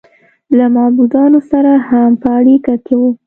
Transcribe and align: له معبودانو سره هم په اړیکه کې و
له 0.57 0.65
معبودانو 0.75 1.39
سره 1.51 1.71
هم 1.89 2.09
په 2.21 2.27
اړیکه 2.39 2.73
کې 2.85 2.93
و 2.97 3.01